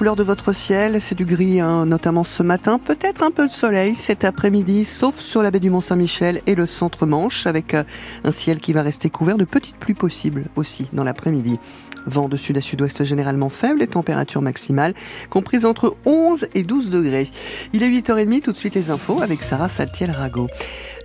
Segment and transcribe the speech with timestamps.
[0.00, 0.98] couleur de votre ciel.
[0.98, 2.78] C'est du gris, hein, notamment ce matin.
[2.78, 6.64] Peut-être un peu de soleil cet après-midi, sauf sur la baie du Mont-Saint-Michel et le
[6.64, 7.84] centre-Manche, avec euh,
[8.24, 11.58] un ciel qui va rester couvert de petites pluies possibles aussi dans l'après-midi.
[12.06, 14.94] Vent de sud à sud-ouest généralement faible et température maximale
[15.28, 17.28] comprises entre 11 et 12 degrés.
[17.74, 20.48] Il est 8h30, tout de suite les infos avec Sarah Saltiel-Rago.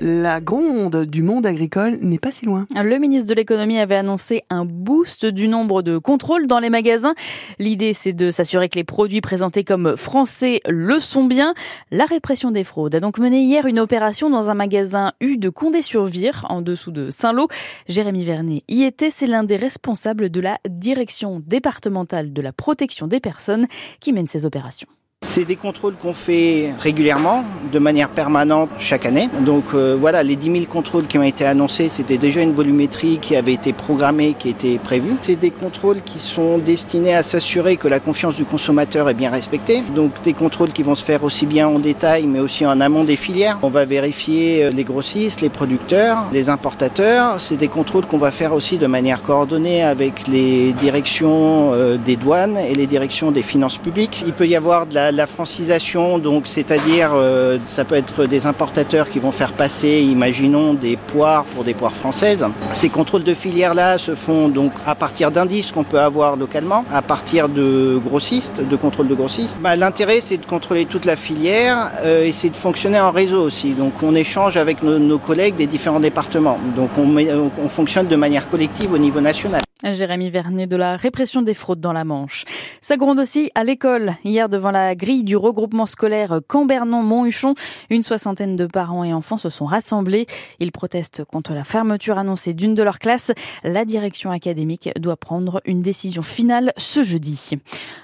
[0.01, 2.67] La gronde du monde agricole n'est pas si loin.
[2.75, 7.15] Le ministre de l'économie avait annoncé un boost du nombre de contrôles dans les magasins.
[7.59, 11.53] L'idée, c'est de s'assurer que les produits présentés comme français le sont bien.
[11.91, 15.49] La répression des fraudes a donc mené hier une opération dans un magasin U de
[15.49, 17.47] Condé-sur-Vire, en dessous de Saint-Lô.
[17.87, 23.07] Jérémy Vernet y était, c'est l'un des responsables de la direction départementale de la protection
[23.07, 23.67] des personnes
[24.01, 24.89] qui mène ces opérations.
[25.35, 27.43] C'est des contrôles qu'on fait régulièrement,
[27.73, 29.27] de manière permanente chaque année.
[29.41, 33.17] Donc euh, voilà, les 10 000 contrôles qui ont été annoncés, c'était déjà une volumétrie
[33.21, 35.15] qui avait été programmée, qui était prévue.
[35.23, 39.29] C'est des contrôles qui sont destinés à s'assurer que la confiance du consommateur est bien
[39.29, 39.83] respectée.
[39.93, 43.03] Donc des contrôles qui vont se faire aussi bien en détail, mais aussi en amont
[43.03, 43.59] des filières.
[43.61, 47.41] On va vérifier euh, les grossistes, les producteurs, les importateurs.
[47.41, 52.15] C'est des contrôles qu'on va faire aussi de manière coordonnée avec les directions euh, des
[52.15, 54.23] douanes et les directions des finances publiques.
[54.25, 58.45] Il peut y avoir de la la francisation, donc c'est-à-dire euh, ça peut être des
[58.45, 62.45] importateurs qui vont faire passer, imaginons, des poires pour des poires françaises.
[62.71, 67.01] Ces contrôles de filière-là se font donc à partir d'indices qu'on peut avoir localement, à
[67.01, 69.57] partir de grossistes, de contrôle de grossistes.
[69.61, 73.41] Bah, L'intérêt, c'est de contrôler toute la filière euh, et c'est de fonctionner en réseau
[73.41, 73.71] aussi.
[73.71, 76.57] Donc on échange avec nos, collègues des différents départements.
[76.75, 79.61] Donc on fonctionne de manière collective au niveau national.
[79.93, 82.45] Jérémy Vernet de la répression des fraudes dans la Manche.
[82.81, 84.13] Ça gronde aussi à l'école.
[84.23, 87.53] Hier, devant la grille du regroupement scolaire Cambernon-Monthuchon,
[87.89, 90.25] une soixantaine de parents et enfants se sont rassemblés.
[90.59, 93.31] Ils protestent contre la fermeture annoncée d'une de leurs classes.
[93.63, 97.51] La direction académique doit prendre une décision finale ce jeudi.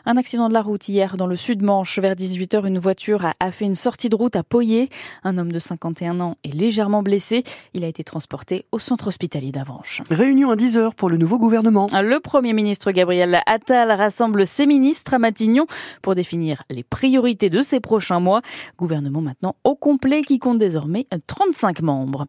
[0.06, 1.98] Un accident de la route hier dans le sud-Manche.
[2.00, 4.90] Vers 18h, une voiture a fait une sortie de route à Poyer.
[5.24, 7.44] Un homme de 51 ans est légèrement blessé.
[7.74, 10.02] Il a été transporté au centre hospitalier d'Avranches.
[10.10, 11.71] Réunion à 10h pour le nouveau gouvernement.
[11.72, 15.68] Le Premier ministre Gabriel Attal rassemble ses ministres à Matignon
[16.02, 18.42] pour définir les priorités de ces prochains mois.
[18.78, 22.26] Gouvernement maintenant au complet qui compte désormais 35 membres.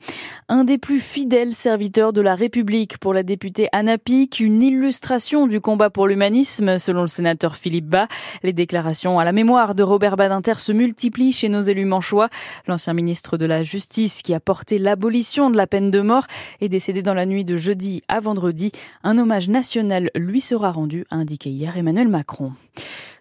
[0.49, 3.97] Un des plus fidèles serviteurs de la République pour la députée Anna
[4.41, 8.09] une illustration du combat pour l'humanisme selon le sénateur Philippe Bas.
[8.43, 12.29] Les déclarations à la mémoire de Robert Badinter se multiplient chez nos élus manchois.
[12.67, 16.27] L'ancien ministre de la Justice qui a porté l'abolition de la peine de mort
[16.61, 18.73] est décédé dans la nuit de jeudi à vendredi.
[19.03, 22.53] Un hommage national lui sera rendu, a indiqué hier Emmanuel Macron.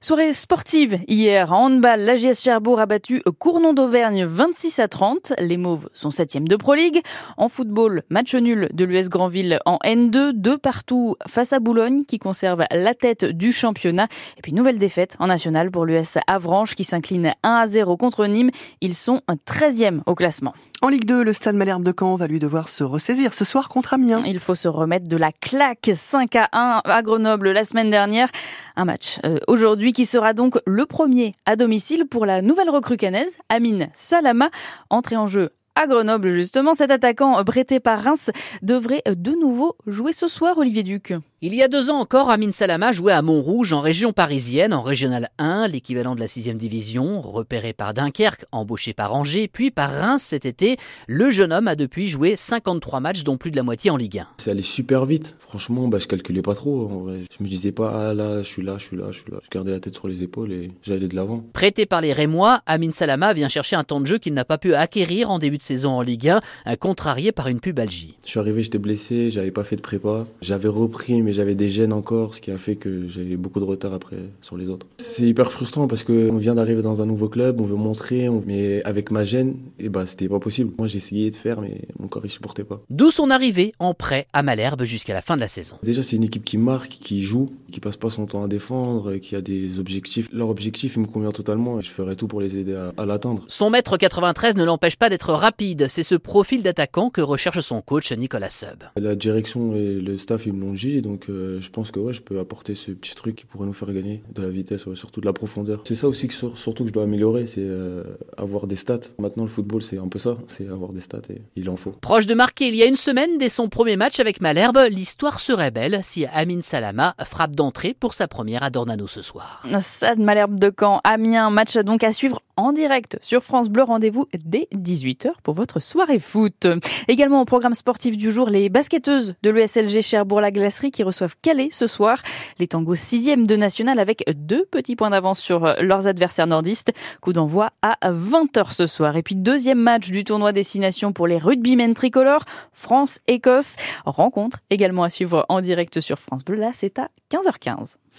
[0.03, 5.33] Soirée sportive hier en handball, l'AGS Cherbourg a battu Cournon d'Auvergne 26 à 30.
[5.39, 7.01] Les Mauves sont septième de Pro League.
[7.37, 12.17] En football, match nul de l'US Grandville en N2, deux partout face à Boulogne qui
[12.17, 14.07] conserve la tête du championnat.
[14.37, 18.25] Et puis nouvelle défaite en national pour l'US Avranches qui s'incline 1 à 0 contre
[18.25, 18.49] Nîmes.
[18.81, 20.55] Ils sont 13e au classement.
[20.83, 23.69] En Ligue 2, le Stade Malherbe de Caen va lui devoir se ressaisir ce soir
[23.69, 24.23] contre Amiens.
[24.25, 28.29] Il faut se remettre de la claque 5 à 1 à Grenoble la semaine dernière.
[28.75, 32.97] Un match euh, aujourd'hui qui sera donc le premier à domicile pour la nouvelle recrue
[32.97, 34.49] canaise, Amine Salama,
[34.89, 36.73] entrée en jeu à Grenoble justement.
[36.73, 41.13] Cet attaquant prêté par Reims devrait de nouveau jouer ce soir, Olivier Duc.
[41.43, 44.83] Il y a deux ans encore, Amine Salama jouait à Montrouge en région parisienne, en
[44.83, 49.89] régional 1, l'équivalent de la 6 division, repéré par Dunkerque, embauché par Angers, puis par
[49.89, 50.77] Reims cet été.
[51.07, 54.19] Le jeune homme a depuis joué 53 matchs, dont plus de la moitié en Ligue
[54.19, 54.27] 1.
[54.37, 55.35] C'est allé super vite.
[55.39, 56.85] Franchement, bah, je calculais pas trop.
[56.85, 57.21] En vrai.
[57.35, 59.39] Je me disais pas, ah là, je suis là, je suis là, je suis là.
[59.41, 61.43] Je gardais la tête sur les épaules et j'allais de l'avant.
[61.53, 64.59] Prêté par les Rémois, Amine Salama vient chercher un temps de jeu qu'il n'a pas
[64.59, 66.27] pu acquérir en début de saison en Ligue
[66.65, 68.15] 1, contrarié par une pubalgie.
[68.25, 70.27] Je suis arrivé, j'étais blessé, j'avais pas fait de prépa.
[70.41, 73.65] J'avais repris, mais j'avais des gènes encore ce qui a fait que j'ai beaucoup de
[73.65, 74.85] retard après sur les autres.
[74.97, 78.83] C'est hyper frustrant parce qu'on vient d'arriver dans un nouveau club, on veut montrer, mais
[78.83, 80.73] avec ma gêne, et eh bah, c'était pas possible.
[80.77, 82.81] Moi, essayé de faire, mais mon corps, il supportait pas.
[82.89, 85.77] D'où son arrivée en prêt à Malherbe jusqu'à la fin de la saison.
[85.83, 89.15] Déjà, c'est une équipe qui marque, qui joue, qui passe pas son temps à défendre,
[89.15, 90.27] qui a des objectifs.
[90.33, 93.05] Leur objectif, il me convient totalement et je ferai tout pour les aider à, à
[93.05, 93.43] l'atteindre.
[93.47, 95.87] Son mètre 93 ne l'empêche pas d'être rapide.
[95.89, 98.83] C'est ce profil d'attaquant que recherche son coach Nicolas Sub.
[98.95, 102.13] La direction et le staff, ils me l'ont dit, donc euh, je pense que ouais,
[102.13, 105.19] je peux apporter ce petit truc qui pourrait nous faire gagner de la vitesse, surtout
[105.19, 105.81] de la profondeur.
[105.83, 108.03] C'est ça aussi que surtout que je dois améliorer, c'est euh,
[108.37, 108.99] avoir des stats.
[109.19, 111.91] Maintenant, le football, c'est un peu ça, c'est avoir des stats et il en faut.
[111.91, 115.41] Proche de marquer il y a une semaine dès son premier match avec Malherbe, l'histoire
[115.41, 119.63] serait belle si Amine Salama frappe d'entrée pour sa première à Dornano ce soir.
[119.81, 123.83] Stade Malherbe de Caen, Amiens, match donc à suivre en direct sur France Bleu.
[123.83, 126.67] Rendez-vous dès 18h pour votre soirée foot.
[127.07, 131.69] Également au programme sportif du jour, les basketteuses de l'ESLG Cherbourg-la Glacerie qui reçoivent Calais
[131.71, 132.21] ce soir.
[132.59, 136.91] Les tangos 6e de national avec deux petits points d'avance sur euh, leurs adversaires nordistes.
[137.21, 139.15] Coup d'envoi à 20h ce soir.
[139.15, 143.75] Et puis deuxième match du tournoi Destination pour les rugbymen tricolores, France-Écosse.
[144.05, 146.57] Rencontre également à suivre en direct sur France Bleu.
[146.57, 148.01] Là, c'est à 15h15.